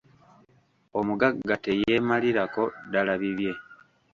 [0.99, 3.53] Omugagga teyeemalirako ddala bibye.